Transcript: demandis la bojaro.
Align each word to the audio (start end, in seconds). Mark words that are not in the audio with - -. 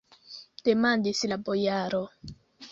demandis 0.69 1.21
la 1.31 1.37
bojaro. 1.45 2.03